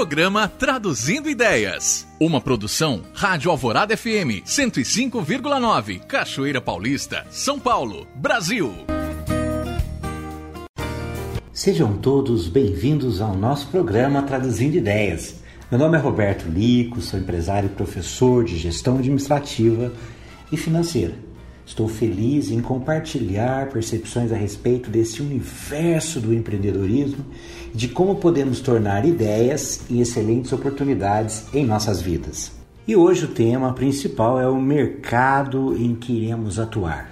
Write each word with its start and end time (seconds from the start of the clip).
Programa 0.00 0.48
Traduzindo 0.48 1.28
Ideias. 1.28 2.08
Uma 2.18 2.40
produção 2.40 3.02
Rádio 3.12 3.50
Alvorada 3.50 3.94
FM 3.94 4.40
105,9, 4.46 6.06
Cachoeira 6.06 6.58
Paulista, 6.58 7.26
São 7.30 7.60
Paulo, 7.60 8.08
Brasil. 8.14 8.72
Sejam 11.52 11.98
todos 11.98 12.48
bem-vindos 12.48 13.20
ao 13.20 13.36
nosso 13.36 13.68
programa 13.68 14.22
Traduzindo 14.22 14.74
Ideias. 14.74 15.34
Meu 15.70 15.78
nome 15.78 15.98
é 15.98 16.00
Roberto 16.00 16.48
Lico, 16.48 17.02
sou 17.02 17.20
empresário 17.20 17.66
e 17.66 17.74
professor 17.74 18.42
de 18.42 18.56
gestão 18.56 18.96
administrativa 18.96 19.92
e 20.50 20.56
financeira. 20.56 21.12
Estou 21.70 21.86
feliz 21.86 22.50
em 22.50 22.60
compartilhar 22.60 23.68
percepções 23.68 24.32
a 24.32 24.34
respeito 24.34 24.90
desse 24.90 25.22
universo 25.22 26.20
do 26.20 26.34
empreendedorismo 26.34 27.24
e 27.72 27.76
de 27.76 27.86
como 27.86 28.16
podemos 28.16 28.58
tornar 28.58 29.06
ideias 29.06 29.80
em 29.88 30.00
excelentes 30.00 30.52
oportunidades 30.52 31.46
em 31.54 31.64
nossas 31.64 32.02
vidas. 32.02 32.50
E 32.88 32.96
hoje 32.96 33.24
o 33.24 33.28
tema 33.28 33.72
principal 33.72 34.40
é 34.40 34.48
o 34.48 34.60
mercado 34.60 35.76
em 35.76 35.94
que 35.94 36.12
iremos 36.12 36.58
atuar. 36.58 37.08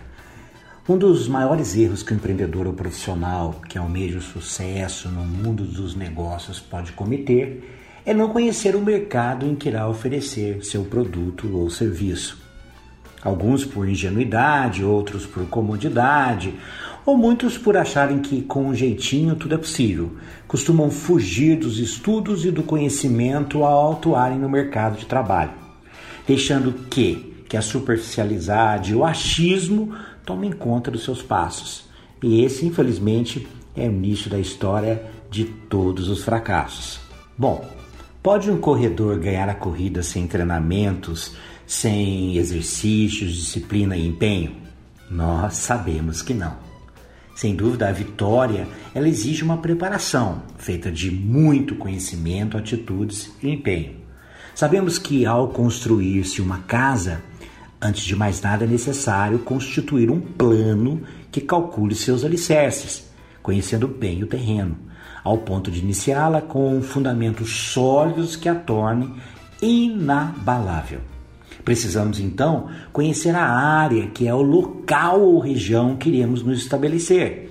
Um 0.89 0.99
dos 0.99 1.29
maiores 1.29 1.77
erros 1.77 2.03
que 2.03 2.13
o 2.13 2.17
empreendedor 2.17 2.67
ou 2.67 2.73
profissional 2.73 3.61
que 3.69 3.79
almeja 3.79 4.19
o 4.19 4.21
sucesso 4.21 5.09
no 5.09 5.25
mundo 5.25 5.63
dos 5.63 5.95
negócios 5.95 6.59
pode 6.59 6.91
cometer 6.91 7.63
é 8.05 8.13
não 8.13 8.31
conhecer 8.31 8.75
o 8.75 8.83
mercado 8.83 9.47
em 9.47 9.55
que 9.55 9.69
irá 9.69 9.89
oferecer 9.89 10.65
seu 10.65 10.83
produto 10.83 11.49
ou 11.57 11.71
serviço. 11.71 12.48
Alguns 13.23 13.65
por 13.65 13.89
ingenuidade, 13.89 14.85
outros 14.85 15.27
por 15.27 15.47
comodidade, 15.49 16.55
ou 17.05 17.17
muitos 17.17 17.57
por 17.57 17.77
acharem 17.77 18.21
que 18.21 18.43
com 18.43 18.67
um 18.67 18.75
jeitinho 18.75 19.35
tudo 19.35 19.55
é 19.55 19.59
possível. 19.59 20.13
Costumam 20.47 20.91
fugir 20.91 21.57
dos 21.57 21.79
estudos 21.79 22.45
e 22.45 22.51
do 22.51 22.63
conhecimento 22.63 23.65
ao 23.65 23.93
atuarem 23.93 24.39
no 24.39 24.49
mercado 24.49 24.99
de 24.99 25.07
trabalho, 25.07 25.53
deixando 26.27 26.73
que, 26.91 27.45
que 27.49 27.57
a 27.57 27.63
superficialidade 27.63 28.93
e 28.93 28.95
o 28.95 29.05
achismo 29.05 29.95
tomem 30.25 30.53
conta 30.53 30.91
dos 30.91 31.03
seus 31.03 31.23
passos. 31.23 31.89
E 32.23 32.45
esse, 32.45 32.67
infelizmente, 32.67 33.49
é 33.75 33.89
o 33.89 33.93
início 33.93 34.31
da 34.31 34.39
história 34.39 35.03
de 35.31 35.45
todos 35.45 36.09
os 36.09 36.23
fracassos. 36.23 37.01
Bom, 37.37 37.65
pode 38.23 38.51
um 38.51 38.59
corredor 38.59 39.19
ganhar 39.19 39.49
a 39.49 39.55
corrida 39.55 40.03
sem 40.03 40.27
treinamentos, 40.27 41.35
sem 41.67 42.37
exercícios, 42.37 43.35
disciplina 43.35 43.97
e 43.97 44.07
empenho? 44.07 44.57
Nós 45.11 45.55
sabemos 45.55 46.23
que 46.23 46.35
não. 46.35 46.57
Sem 47.35 47.55
dúvida, 47.55 47.89
a 47.89 47.93
vitória 47.93 48.67
ela 48.95 49.09
exige 49.09 49.45
uma 49.45 49.59
preparação 49.59 50.43
feita 50.59 50.91
de 50.91 51.11
muito 51.11 51.77
conhecimento, 51.77 52.59
atitudes 52.59 53.31
e 53.43 53.49
empenho. 53.49 53.97
Sabemos 54.55 54.99
que 54.99 55.25
ao 55.25 55.49
construir-se 55.49 56.43
uma 56.43 56.59
casa, 56.59 57.23
antes 57.81 58.03
de 58.03 58.17
mais 58.17 58.41
nada 58.43 58.65
é 58.65 58.67
necessário 58.67 59.39
constituir 59.39 60.11
um 60.11 60.21
plano 60.21 61.03
que 61.31 61.41
calcule 61.41 61.95
seus 61.95 62.25
alicerces, 62.25 63.08
conhecendo 63.49 63.89
bem 63.89 64.23
o 64.23 64.27
terreno, 64.27 64.77
ao 65.25 65.39
ponto 65.39 65.71
de 65.71 65.81
iniciá-la 65.81 66.43
com 66.43 66.83
fundamentos 66.83 67.51
sólidos 67.51 68.37
que 68.37 68.47
a 68.47 68.55
torne 68.55 69.11
inabalável. 69.63 71.01
Precisamos 71.65 72.21
então 72.21 72.69
conhecer 72.93 73.35
a 73.35 73.49
área, 73.49 74.09
que 74.09 74.29
é 74.29 74.35
o 74.35 74.43
local 74.43 75.23
ou 75.23 75.39
região 75.39 75.97
que 75.97 76.11
iremos 76.11 76.43
nos 76.43 76.59
estabelecer. 76.59 77.51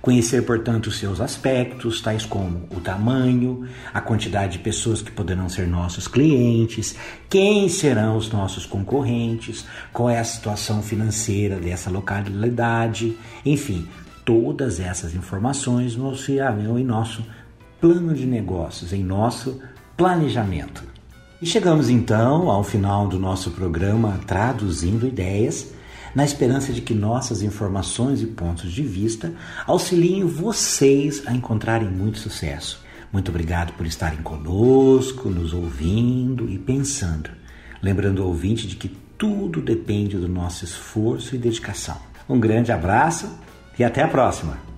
Conhecer, 0.00 0.42
portanto, 0.42 0.86
os 0.86 0.98
seus 0.98 1.20
aspectos, 1.20 2.00
tais 2.00 2.24
como 2.24 2.68
o 2.70 2.78
tamanho, 2.78 3.66
a 3.92 4.00
quantidade 4.00 4.52
de 4.52 4.58
pessoas 4.60 5.02
que 5.02 5.10
poderão 5.10 5.48
ser 5.48 5.66
nossos 5.66 6.06
clientes, 6.06 6.94
quem 7.28 7.68
serão 7.68 8.16
os 8.16 8.30
nossos 8.30 8.66
concorrentes, 8.66 9.64
qual 9.92 10.08
é 10.08 10.20
a 10.20 10.24
situação 10.24 10.80
financeira 10.80 11.56
dessa 11.56 11.90
localidade, 11.90 13.16
enfim, 13.44 13.88
todas 14.24 14.80
essas 14.80 15.14
informações 15.14 15.96
nos 15.96 16.06
auxiliarão 16.06 16.78
em 16.78 16.84
nosso 16.84 17.24
plano 17.80 18.14
de 18.14 18.26
negócios, 18.26 18.92
em 18.92 19.04
nosso 19.04 19.60
planejamento. 19.96 20.82
E 21.40 21.46
chegamos 21.46 21.90
então 21.90 22.50
ao 22.50 22.64
final 22.64 23.06
do 23.06 23.18
nosso 23.18 23.50
programa 23.50 24.18
Traduzindo 24.26 25.06
Ideias, 25.06 25.74
na 26.14 26.24
esperança 26.24 26.72
de 26.72 26.80
que 26.80 26.94
nossas 26.94 27.42
informações 27.42 28.22
e 28.22 28.26
pontos 28.26 28.72
de 28.72 28.82
vista 28.82 29.32
auxiliem 29.66 30.24
vocês 30.24 31.22
a 31.26 31.34
encontrarem 31.34 31.90
muito 31.90 32.18
sucesso. 32.18 32.82
Muito 33.12 33.30
obrigado 33.30 33.74
por 33.74 33.84
estarem 33.84 34.22
conosco, 34.22 35.28
nos 35.28 35.52
ouvindo 35.52 36.48
e 36.48 36.58
pensando. 36.58 37.30
Lembrando 37.82 38.20
o 38.20 38.28
ouvinte 38.28 38.66
de 38.66 38.76
que 38.76 38.88
tudo 39.18 39.60
depende 39.60 40.16
do 40.16 40.28
nosso 40.28 40.64
esforço 40.64 41.34
e 41.34 41.38
dedicação. 41.38 41.96
Um 42.28 42.40
grande 42.40 42.72
abraço 42.72 43.28
e 43.78 43.84
até 43.84 44.02
a 44.02 44.08
próxima! 44.08 44.73